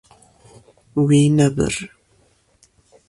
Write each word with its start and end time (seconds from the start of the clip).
Wî 1.05 1.21
nebir. 1.37 1.75